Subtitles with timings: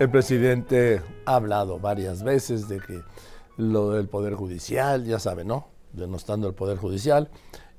[0.00, 3.02] El presidente ha hablado varias veces de que
[3.58, 5.68] lo del Poder Judicial, ya sabe, ¿no?
[5.92, 7.28] Denostando el Poder Judicial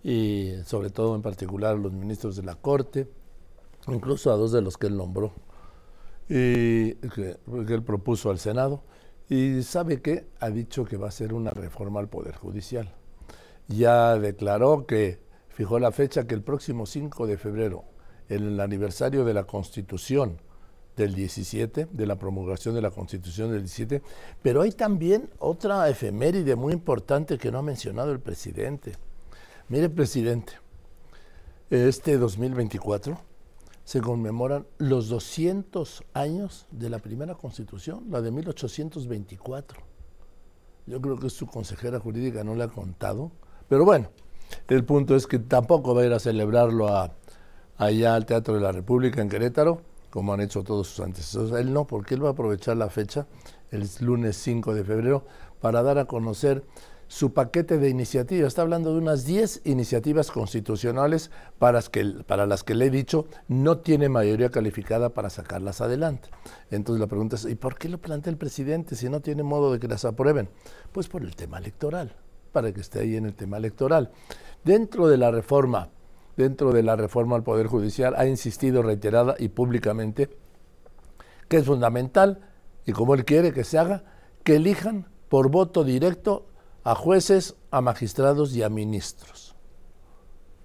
[0.04, 3.10] y sobre todo en particular los ministros de la Corte,
[3.88, 5.34] incluso a dos de los que él nombró
[6.30, 8.84] y que, que él propuso al Senado.
[9.28, 12.94] Y sabe que ha dicho que va a hacer una reforma al Poder Judicial.
[13.68, 17.86] Ya declaró que fijó la fecha que el próximo 5 de febrero,
[18.30, 20.38] en el aniversario de la Constitución
[20.96, 24.02] del 17, de la promulgación de la Constitución del 17,
[24.42, 28.94] pero hay también otra efeméride muy importante que no ha mencionado el presidente.
[29.70, 30.54] Mire, presidente,
[31.70, 33.18] este 2024
[33.84, 39.82] se conmemoran los 200 años de la primera constitución, la de 1824.
[40.88, 43.32] Yo creo que su consejera jurídica no le ha contado,
[43.70, 44.10] pero bueno,
[44.68, 46.88] el punto es que tampoco va a ir a celebrarlo
[47.78, 51.52] allá al Teatro de la República en Querétaro, como han hecho todos sus antecesores.
[51.54, 53.26] Él no, porque él va a aprovechar la fecha,
[53.72, 55.26] el lunes 5 de febrero,
[55.60, 56.64] para dar a conocer
[57.12, 58.48] su paquete de iniciativas.
[58.48, 63.26] Está hablando de unas 10 iniciativas constitucionales para, que, para las que le he dicho
[63.50, 66.30] no tiene mayoría calificada para sacarlas adelante.
[66.70, 69.74] Entonces la pregunta es, ¿y por qué lo plantea el presidente si no tiene modo
[69.74, 70.48] de que las aprueben?
[70.94, 72.16] Pues por el tema electoral,
[72.54, 74.12] para que esté ahí en el tema electoral.
[74.64, 75.90] Dentro de la reforma,
[76.42, 80.30] dentro de la reforma al Poder Judicial, ha insistido reiterada y públicamente
[81.48, 82.40] que es fundamental,
[82.86, 84.04] y como él quiere que se haga,
[84.44, 86.48] que elijan por voto directo
[86.84, 89.56] a jueces, a magistrados y a ministros.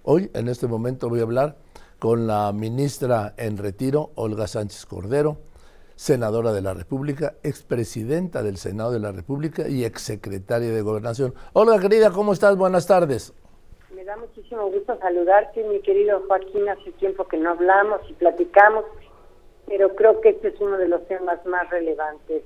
[0.03, 1.57] Hoy, en este momento, voy a hablar
[1.99, 5.39] con la ministra en retiro, Olga Sánchez Cordero,
[5.95, 11.33] senadora de la República, expresidenta del Senado de la República y exsecretaria de Gobernación.
[11.53, 12.55] Olga, querida, ¿cómo estás?
[12.55, 13.33] Buenas tardes.
[14.07, 16.69] Da muchísimo gusto saludarte, mi querido Joaquín.
[16.69, 18.85] Hace tiempo que no hablamos y platicamos,
[19.67, 22.43] pero creo que este es uno de los temas más relevantes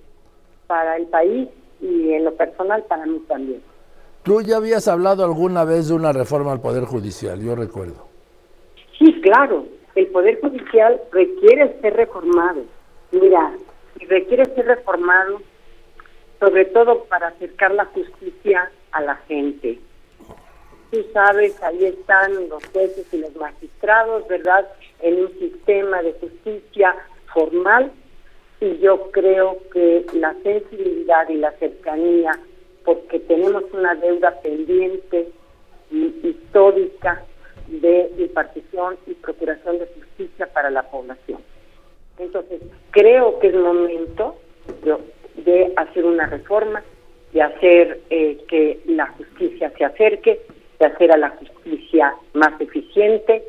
[0.66, 3.62] para el país y en lo personal para mí también.
[4.24, 8.08] Tú ya habías hablado alguna vez de una reforma al Poder Judicial, yo recuerdo.
[8.98, 12.64] Sí, claro, el Poder Judicial requiere ser reformado.
[13.12, 13.54] Mira,
[14.10, 15.40] requiere ser reformado
[16.40, 19.80] sobre todo para acercar la justicia a la gente.
[20.92, 24.68] Tú sabes, ahí están los jueces y los magistrados, ¿verdad?
[25.02, 26.96] En un sistema de justicia
[27.34, 27.92] formal
[28.60, 32.38] y yo creo que la sensibilidad y la cercanía,
[32.86, 35.30] porque tenemos una deuda pendiente
[35.90, 37.24] y histórica
[37.68, 41.40] de impartición y procuración de justicia para la población.
[42.20, 44.36] Entonces, creo que es momento
[44.84, 46.84] de, hacer una reforma,
[47.34, 50.42] de hacer eh, que la justicia se acerque,
[50.82, 53.44] de hacer a la justicia más eficiente,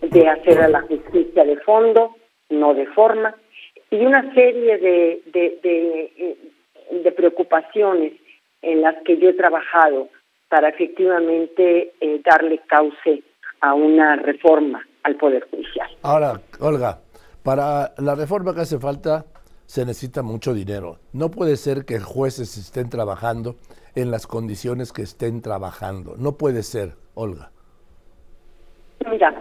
[0.00, 2.16] de hacer a la justicia de fondo,
[2.48, 3.34] no de forma,
[3.90, 6.38] y una serie de, de,
[7.02, 8.14] de, preocupaciones
[8.62, 10.08] en las que yo he trabajado
[10.48, 13.22] para efectivamente eh, darle cauce
[13.60, 15.88] a una reforma al Poder Judicial.
[16.02, 16.98] Ahora, Olga,
[17.42, 19.26] para la reforma que hace falta
[19.66, 20.98] se necesita mucho dinero.
[21.12, 23.56] No puede ser que jueces estén trabajando
[23.94, 26.14] en las condiciones que estén trabajando.
[26.16, 27.50] No puede ser, Olga.
[29.10, 29.34] Mira,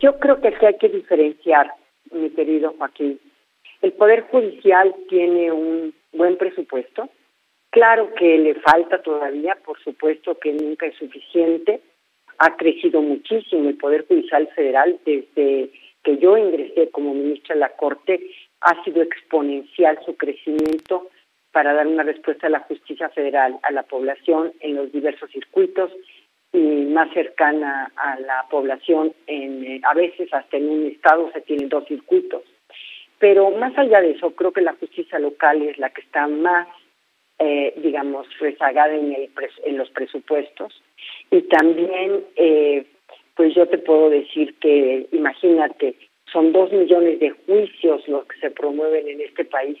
[0.00, 1.72] yo creo que sí hay que diferenciar,
[2.10, 3.20] mi querido Joaquín,
[3.82, 7.08] el Poder Judicial tiene un buen presupuesto.
[7.70, 11.80] Claro que le falta todavía, por supuesto que nunca es suficiente.
[12.38, 15.70] Ha crecido muchísimo el Poder Judicial Federal desde
[16.04, 18.20] que yo ingresé como ministra de la Corte.
[18.60, 21.08] Ha sido exponencial su crecimiento
[21.52, 25.90] para dar una respuesta a la justicia federal, a la población en los diversos circuitos
[26.52, 29.12] y más cercana a la población.
[29.26, 32.42] En, eh, a veces hasta en un estado se tienen dos circuitos.
[33.18, 36.66] Pero más allá de eso, creo que la justicia local es la que está más,
[37.38, 39.30] eh, digamos, rezagada en, el
[39.64, 40.82] en los presupuestos.
[41.30, 42.84] Y también, eh,
[43.36, 45.94] pues yo te puedo decir que, imagínate,
[46.32, 49.78] son dos millones de juicios los que se promueven en este país.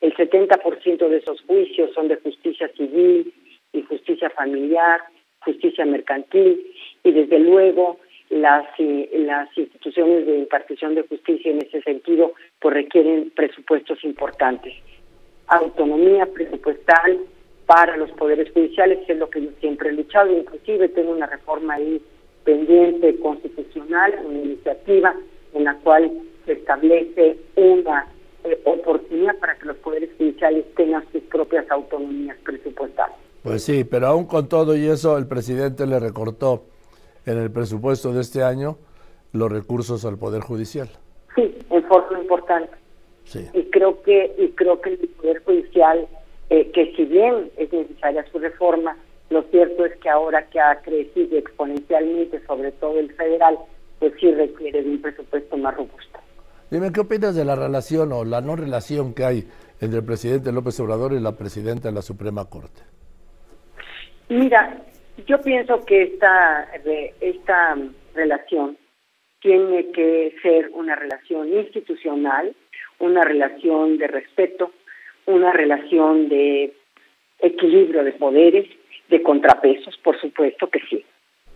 [0.00, 3.32] El 70% de esos juicios son de justicia civil
[3.72, 5.00] y justicia familiar,
[5.40, 6.60] justicia mercantil
[7.04, 7.98] y desde luego
[8.30, 14.74] las, las instituciones de impartición de justicia en ese sentido pues requieren presupuestos importantes.
[15.48, 17.18] Autonomía presupuestal
[17.66, 21.74] para los poderes judiciales es lo que yo siempre he luchado, inclusive tengo una reforma
[21.74, 22.00] ahí
[22.44, 25.14] pendiente constitucional, una iniciativa
[25.52, 26.10] en la cual
[26.46, 28.06] se establece una
[28.44, 33.16] eh, oportunidad para que los poderes judiciales tengan sus propias autonomías presupuestales.
[33.42, 36.64] Pues sí, pero aún con todo y eso el presidente le recortó
[37.26, 38.76] en el presupuesto de este año
[39.32, 40.88] los recursos al Poder Judicial.
[41.34, 42.72] Sí, en forma importante.
[43.52, 46.08] Y creo que y creo que el Poder Judicial,
[46.50, 48.96] eh, que si bien es necesaria su reforma,
[49.30, 53.56] lo cierto es que ahora que ha crecido exponencialmente, sobre todo el federal,
[54.00, 56.18] pues sí requiere de un presupuesto más robusto.
[56.70, 59.44] Dime, ¿qué opinas de la relación o la no relación que hay
[59.80, 62.82] entre el presidente López Obrador y la presidenta de la Suprema Corte?
[64.28, 64.80] Mira,
[65.26, 66.68] yo pienso que esta,
[67.20, 67.76] esta
[68.14, 68.78] relación
[69.40, 72.54] tiene que ser una relación institucional,
[73.00, 74.70] una relación de respeto,
[75.26, 76.72] una relación de
[77.40, 78.68] equilibrio de poderes,
[79.08, 81.04] de contrapesos, por supuesto que sí.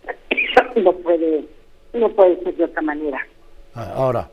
[0.77, 1.45] No puede,
[1.93, 3.25] no puede ser de otra manera.
[3.75, 4.29] Ah, ahora,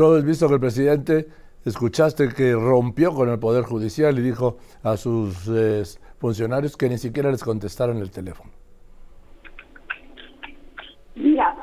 [0.00, 1.26] tú has visto que el presidente,
[1.64, 5.50] escuchaste que rompió con el Poder Judicial y dijo a sus
[6.18, 8.50] funcionarios que ni siquiera les contestaron el teléfono.
[11.14, 11.54] Mira,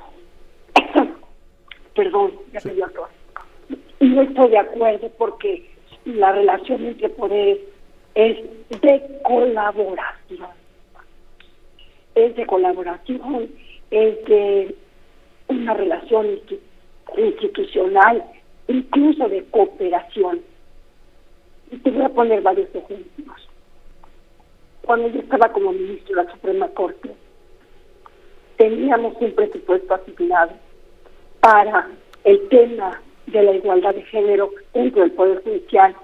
[1.95, 2.87] perdón, ya me dio
[4.01, 5.71] No estoy de acuerdo porque
[6.05, 7.59] la relación entre poderes
[8.13, 8.37] es
[8.69, 10.47] de colaboración.
[12.13, 13.49] Es de colaboración,
[13.89, 14.75] es de
[15.47, 16.39] una relación
[17.15, 18.23] institucional,
[18.67, 20.41] incluso de cooperación.
[21.71, 23.49] Y te voy a poner varios ejemplos.
[24.83, 27.13] Cuando yo estaba como ministro de la Suprema Corte,
[28.57, 30.51] teníamos un presupuesto asignado
[31.39, 31.89] para
[32.23, 35.95] el tema de la igualdad de género dentro del Poder Judicial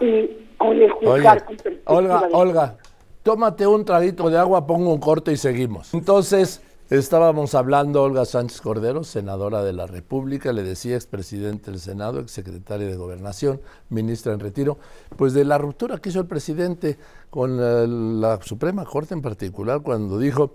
[0.00, 0.28] y
[0.58, 2.76] con el juzgar con Olga, Olga,
[3.22, 5.94] tómate un traguito de agua, pongo un corte y seguimos.
[5.94, 12.20] Entonces, estábamos hablando, Olga Sánchez Cordero, senadora de la República, le decía expresidente del Senado,
[12.20, 14.78] exsecretaria de Gobernación, ministra en retiro,
[15.16, 16.96] pues de la ruptura que hizo el presidente
[17.30, 20.52] con la Suprema Corte en particular, cuando dijo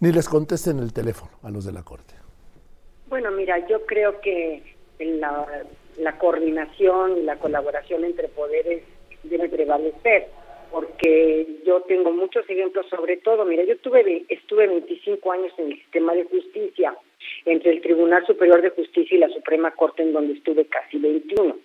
[0.00, 2.14] ni les contesten el teléfono a los de la Corte.
[3.08, 5.46] Bueno, mira, yo creo que la,
[5.98, 8.84] la coordinación y la colaboración entre poderes
[9.24, 10.28] debe prevalecer,
[10.70, 15.78] porque yo tengo muchos ejemplos, sobre todo, mira, yo tuve, estuve 25 años en el
[15.78, 16.96] sistema de justicia,
[17.44, 21.56] entre el Tribunal Superior de Justicia y la Suprema Corte, en donde estuve casi 21.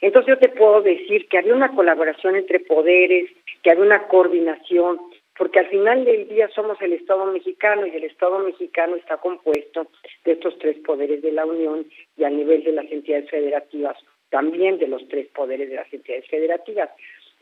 [0.00, 3.30] Entonces yo te puedo decir que había una colaboración entre poderes,
[3.62, 5.00] que había una coordinación,
[5.36, 9.86] porque al final del día somos el Estado mexicano y el Estado mexicano está compuesto
[10.24, 13.96] de estos tres poderes de la Unión y a nivel de las entidades federativas
[14.32, 16.90] también de los tres poderes de las entidades federativas.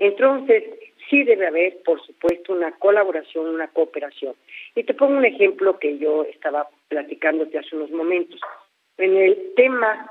[0.00, 0.64] Entonces,
[1.08, 4.34] sí debe haber, por supuesto, una colaboración, una cooperación.
[4.74, 8.40] Y te pongo un ejemplo que yo estaba platicándote hace unos momentos.
[8.98, 10.10] En el tema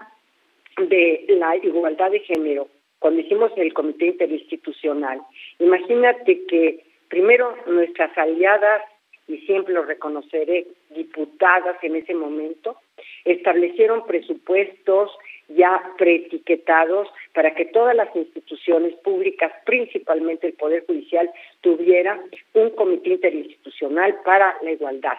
[0.78, 2.70] de la igualdad de género,
[3.00, 5.22] cuando hicimos el comité interinstitucional,
[5.60, 8.84] imagínate que Primero, nuestras aliadas,
[9.30, 12.78] y siempre lo reconoceré, diputadas en ese momento,
[13.24, 15.12] establecieron presupuestos
[15.50, 21.30] ya preetiquetados para que todas las instituciones públicas, principalmente el Poder Judicial,
[21.62, 22.22] tuvieran
[22.54, 25.18] un comité interinstitucional para la igualdad.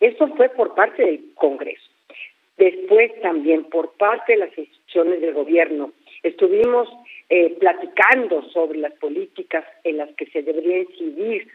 [0.00, 1.90] Eso fue por parte del Congreso.
[2.56, 6.88] Después también por parte de las instituciones del gobierno estuvimos
[7.28, 11.48] eh, platicando sobre las políticas en las que se debería incidir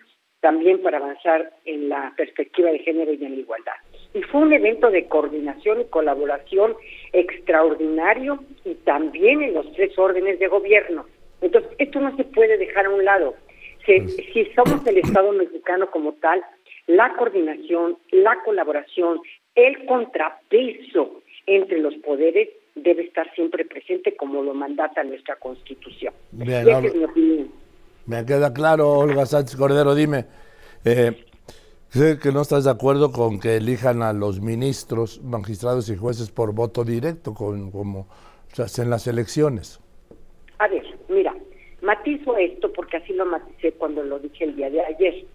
[0.44, 3.75] también para avanzar en la perspectiva de género y en la igualdad.
[4.13, 6.75] Y fue un evento de coordinación y colaboración
[7.13, 11.06] extraordinario y también en los tres órdenes de gobierno.
[11.40, 13.36] Entonces, esto no se puede dejar a un lado.
[13.85, 16.44] Si, si somos el Estado mexicano como tal,
[16.88, 19.21] la coordinación, la colaboración,
[19.56, 26.14] el contrapeso entre los poderes debe estar siempre presente como lo mandata nuestra Constitución.
[26.33, 27.62] Bien, es mi opinión.
[28.06, 30.26] Me queda claro, Olga Sánchez Cordero, dime,
[30.86, 31.26] eh,
[31.90, 36.31] sé que no estás de acuerdo con que elijan a los ministros, magistrados y jueces
[36.31, 38.07] por voto directo, como
[38.52, 39.80] se hacen las elecciones.
[40.60, 41.36] A ver, mira,
[41.81, 45.26] matizo esto porque así lo maticé cuando lo dije el día de ayer.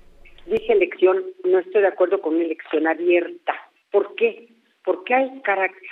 [0.46, 3.52] Dije elección, no estoy de acuerdo con una elección abierta.
[3.90, 4.48] ¿Por qué?
[4.88, 5.42] porque hay,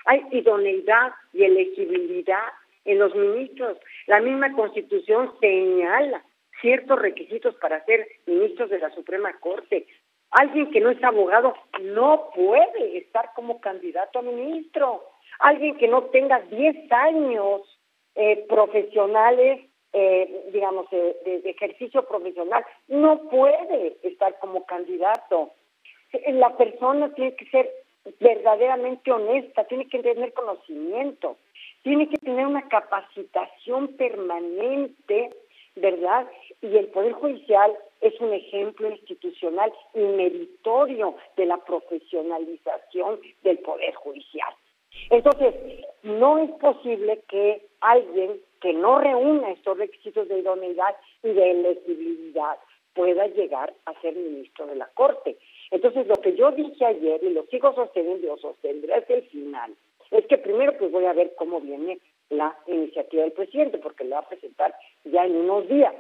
[0.07, 2.47] hay idoneidad y elegibilidad
[2.87, 3.77] en los ministros.
[4.07, 6.25] La misma Constitución señala
[6.61, 9.87] ciertos requisitos para ser ministros de la Suprema Corte.
[10.31, 15.05] Alguien que no es abogado no puede estar como candidato a ministro.
[15.39, 17.63] Alguien que no tenga 10 años
[18.15, 19.61] eh, profesionales,
[19.93, 25.53] eh, digamos, de ejercicio profesional, no puede estar como candidato.
[26.29, 27.71] La persona tiene que ser
[28.21, 31.37] verdaderamente honesta, tiene que tener conocimiento,
[31.83, 35.31] tiene que tener una capacitación permanente,
[35.77, 36.27] ¿verdad?
[36.63, 43.95] Y el Poder Judicial es un ejemplo institucional y meritorio de la profesionalización del Poder
[43.95, 44.53] Judicial.
[45.11, 45.55] Entonces,
[46.03, 52.59] no es posible que alguien que no reúna estos requisitos de idoneidad y de elegibilidad
[52.95, 55.37] pueda llegar a ser ministro de la Corte.
[55.71, 59.23] Entonces, lo que yo dije ayer y lo sigo sosteniendo y lo sostendré hasta el
[59.25, 59.75] final,
[60.11, 61.99] es que primero pues voy a ver cómo viene
[62.31, 65.95] la iniciativa del presidente, porque la va a presentar ya en unos días.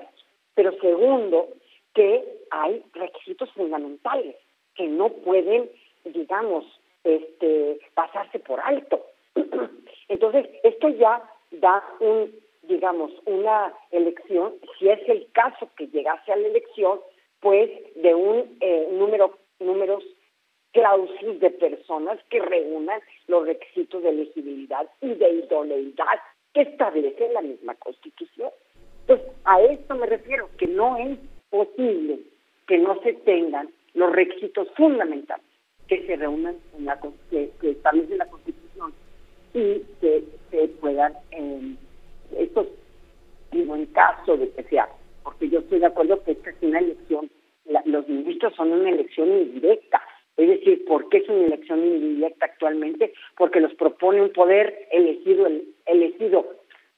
[0.54, 1.48] Pero segundo,
[1.94, 4.36] que hay requisitos fundamentales
[4.74, 5.70] que no pueden,
[6.04, 6.64] digamos,
[7.04, 9.06] este, pasarse por alto.
[10.08, 16.36] Entonces, esto ya da un, digamos, una elección, si es el caso que llegase a
[16.36, 17.00] la elección,
[17.40, 20.04] pues de un eh, número, números
[20.76, 26.20] clausus de personas que reúnan los requisitos de elegibilidad y de idoneidad
[26.52, 28.50] que establece la misma Constitución.
[29.06, 31.18] Pues a esto me refiero, que no es
[31.48, 32.18] posible
[32.66, 35.46] que no se tengan los requisitos fundamentales
[35.88, 38.92] que se reúnan en la que, establece la Constitución
[39.54, 41.74] y que se puedan eh,
[42.36, 42.66] estos
[43.52, 44.88] digo en caso de que sea
[45.22, 47.30] porque yo estoy de acuerdo que esta es una elección
[47.84, 49.95] los ministros son una elección indirecta
[50.36, 53.14] es decir, ¿por qué es una elección indirecta actualmente?
[53.36, 55.48] Porque los propone un poder elegido,
[55.86, 56.46] elegido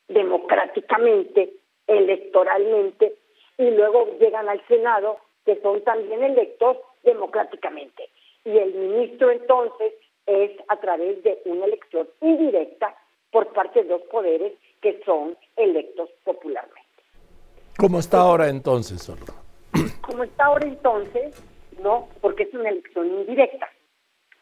[0.08, 1.52] democráticamente,
[1.86, 3.14] electoralmente,
[3.56, 8.08] y luego llegan al Senado, que son también electos democráticamente.
[8.44, 9.94] Y el ministro entonces
[10.26, 12.94] es a través de una elección indirecta
[13.30, 16.82] por parte de dos poderes que son electos popularmente.
[17.78, 19.34] ¿Cómo está ahora entonces, Olga?
[20.00, 21.34] Como está ahora entonces,
[21.82, 23.70] no, porque es una elección indirecta.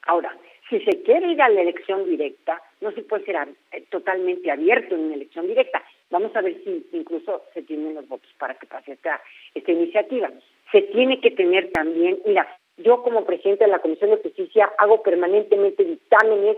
[0.06, 0.36] Ahora,
[0.68, 3.36] si se quiere ir a la elección directa, no se puede ser
[3.72, 5.82] eh, totalmente abierto en una elección directa.
[6.10, 9.20] Vamos a ver si incluso se tienen los votos para que pase esta,
[9.54, 10.30] iniciativa.
[10.72, 12.46] Se tiene que tener también, mira,
[12.78, 16.56] yo como presidente de la Comisión de Justicia hago permanentemente dictámenes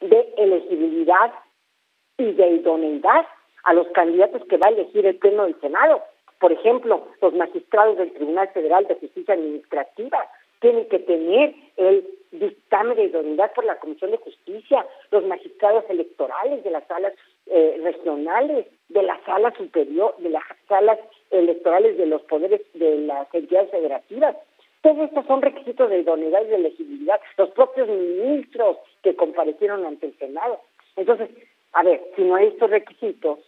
[0.00, 1.32] de elegibilidad
[2.18, 3.26] y de idoneidad
[3.64, 6.02] a los candidatos que va a elegir el Pleno del Senado.
[6.44, 10.28] Por ejemplo, los magistrados del Tribunal Federal de Justicia Administrativa
[10.60, 16.62] tienen que tener el dictamen de idoneidad por la Comisión de Justicia, los magistrados electorales
[16.62, 17.14] de las salas
[17.46, 20.98] eh, regionales, de las salas superior, de las salas
[21.30, 24.36] electorales de los poderes de las entidades federativas.
[24.82, 30.08] Todos estos son requisitos de idoneidad y de elegibilidad, los propios ministros que comparecieron ante
[30.08, 30.60] el Senado.
[30.96, 31.30] Entonces,
[31.72, 33.38] a ver, si no hay estos requisitos,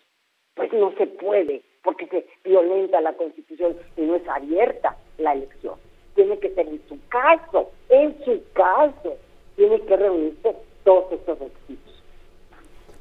[0.54, 5.74] pues no se puede porque se violenta la Constitución y no es abierta la elección.
[6.14, 9.16] Tiene que ser en su caso, en su caso,
[9.56, 12.02] tiene que reunirse todos estos requisitos.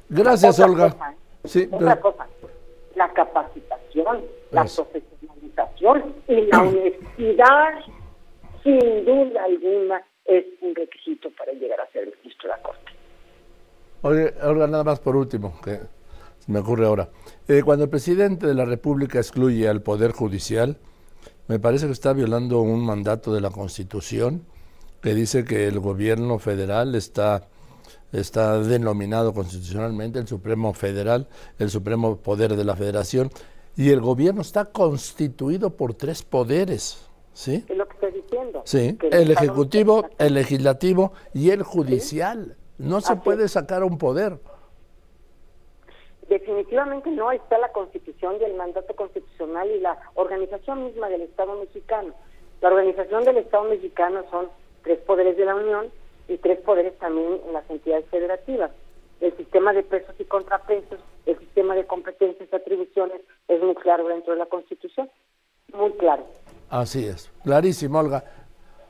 [0.09, 1.15] Gracias, Olga.
[1.45, 2.27] sí, otra cosa,
[2.95, 7.79] la capacitación, la profesionalización y la honestidad,
[8.63, 12.91] sin duda alguna, es un requisito para llegar a ser ministro de la Corte.
[14.01, 15.79] Oye, Olga, nada más por último, que
[16.47, 17.09] me ocurre ahora.
[17.47, 20.77] Eh, cuando el presidente de la República excluye al Poder Judicial,
[21.47, 24.45] me parece que está violando un mandato de la Constitución
[25.01, 27.47] que dice que el gobierno federal está,
[28.11, 31.27] está denominado constitucionalmente el Supremo Federal,
[31.59, 33.29] el Supremo Poder de la Federación,
[33.77, 36.97] y el gobierno está constituido por tres poderes.
[37.33, 37.65] ¿Sí?
[37.67, 38.61] Es lo que estoy diciendo.
[38.63, 42.55] Sí, el ejecutivo, el legislativo y el judicial.
[42.77, 44.39] No se puede sacar un poder.
[46.29, 51.55] Definitivamente no está la constitución y el mandato constitucional y la organización misma del Estado
[51.59, 52.13] mexicano.
[52.61, 54.49] La organización del Estado mexicano son
[54.83, 55.91] tres poderes de la Unión
[56.27, 58.71] y tres poderes también en las entidades federativas.
[59.21, 64.07] El sistema de pesos y contrapesos, el sistema de competencias y atribuciones es muy claro
[64.07, 65.09] dentro de la Constitución.
[65.73, 66.25] Muy claro.
[66.69, 68.23] Así es, clarísimo, Olga.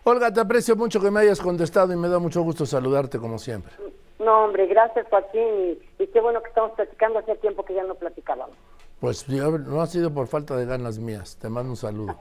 [0.06, 3.38] Olga, te aprecio mucho que me hayas contestado y me da mucho gusto saludarte como
[3.38, 3.74] siempre.
[4.19, 7.95] No, hombre, gracias Joaquín y, qué bueno que estamos platicando, hace tiempo que ya no
[7.95, 8.55] platicábamos.
[9.00, 12.17] Pues no ha sido por falta de ganas mías, te mando un saludo.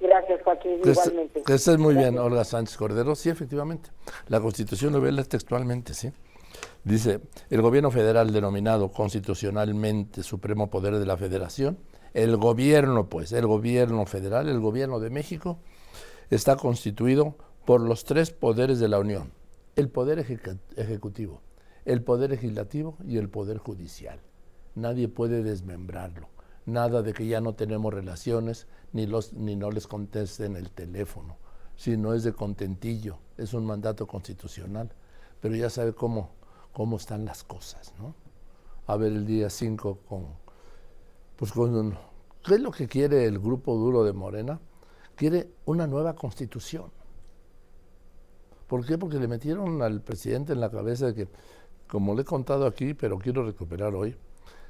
[0.00, 1.42] Gracias Joaquín, igualmente.
[1.42, 3.14] Que estés muy bien, Olga Sánchez Cordero.
[3.14, 3.90] Sí, efectivamente,
[4.28, 6.12] la Constitución lo vela textualmente, ¿sí?
[6.84, 11.78] Dice, el gobierno federal denominado constitucionalmente Supremo Poder de la Federación,
[12.14, 15.58] el gobierno, pues, el gobierno federal, el gobierno de México,
[16.30, 19.32] está constituido por los tres poderes de la Unión,
[19.76, 21.42] el poder ejecutivo,
[21.84, 24.18] el poder legislativo y el poder judicial.
[24.74, 26.28] Nadie puede desmembrarlo.
[26.64, 31.36] Nada de que ya no tenemos relaciones ni, los, ni no les contesten el teléfono.
[31.76, 34.90] Si no es de contentillo, es un mandato constitucional.
[35.42, 36.30] Pero ya sabe cómo,
[36.72, 38.14] cómo están las cosas, ¿no?
[38.86, 40.26] A ver el día 5 con,
[41.36, 41.98] pues con,
[42.42, 44.58] ¿qué es lo que quiere el grupo duro de Morena?
[45.16, 46.95] Quiere una nueva constitución
[48.66, 48.98] ¿Por qué?
[48.98, 51.28] Porque le metieron al presidente en la cabeza de que,
[51.88, 54.16] como le he contado aquí, pero quiero recuperar hoy,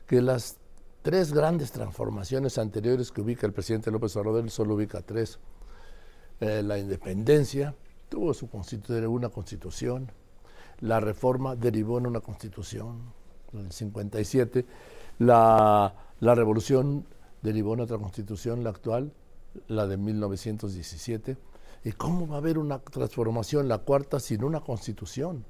[0.06, 0.58] que las
[1.02, 5.38] tres grandes transformaciones anteriores que ubica el presidente López Obrador, él solo ubica tres.
[6.40, 7.74] Eh, la independencia
[8.08, 8.48] tuvo su
[9.08, 10.12] una constitución,
[10.80, 13.14] la reforma derivó en una constitución,
[13.52, 14.66] en el 57,
[15.18, 17.06] la, la revolución
[17.42, 19.12] derivó en otra constitución, la actual,
[19.68, 21.36] la de 1917.
[21.86, 25.44] ¿Y cómo va a haber una transformación, la cuarta, sin una constitución?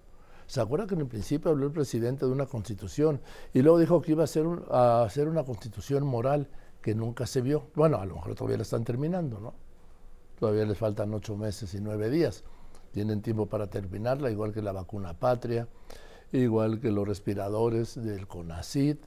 [0.47, 3.23] ¿Se acuerda que en el principio habló el presidente de una constitución
[3.55, 6.51] y luego dijo que iba a hacer, una constitución moral
[6.83, 7.69] que nunca se vio?
[7.75, 9.55] Bueno, a lo mejor todavía la están terminando, ¿no?
[10.39, 12.45] Todavía les faltan ocho meses y nueve días.
[12.93, 15.69] Tienen tiempo para terminarla, igual que la vacuna patria,
[16.33, 19.01] igual que los respiradores del CONACIT,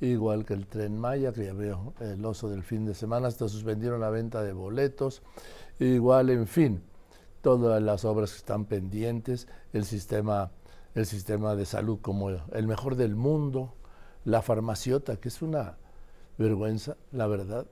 [0.00, 3.48] igual que el tren Maya, que ya veo el oso del fin de semana, hasta
[3.48, 5.22] suspendieron la venta de boletos,
[5.78, 6.82] igual, en fin,
[7.40, 10.50] todas las obras que están pendientes, el sistema
[10.94, 13.74] el sistema de salud como el mejor del mundo,
[14.24, 15.78] la farmaciota, que es una
[16.38, 17.66] vergüenza, la verdad.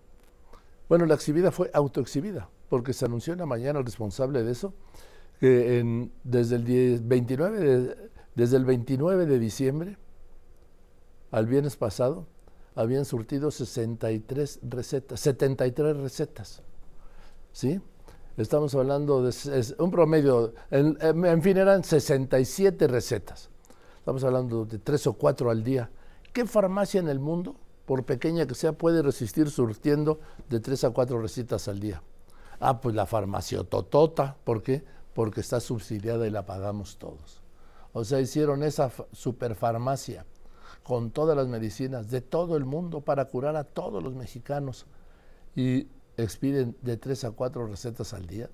[0.89, 4.75] Bueno, la exhibida fue autoexhibida, porque se anunció en la mañana el responsable de eso,
[5.39, 9.97] que desde, el 29 de, desde el 29 de diciembre
[11.31, 12.27] al viernes pasado
[12.75, 16.63] habían surtido 63 recetas, 73 recetas.
[17.53, 17.81] ¿Sí?
[18.37, 23.51] Estamos hablando de un promedio, en, fin, eran 67 recetas.
[23.99, 25.91] Estamos hablando de tres o cuatro al día.
[26.33, 30.91] ¿Qué farmacia en el mundo, por pequeña que sea, puede resistir surtiendo de tres a
[30.91, 32.03] cuatro recetas al día?
[32.61, 34.37] Ah, pues la farmacia Totota.
[34.45, 34.85] ¿Por qué?
[35.13, 37.43] Porque está subsidiada y la pagamos todos.
[37.93, 40.25] O sea, hicieron esa superfarmacia
[40.83, 44.87] con todas las medicinas de todo el mundo para curar a todos los mexicanos.
[45.55, 45.89] Y
[46.23, 48.51] expiden de tres a cuatro recetas al día.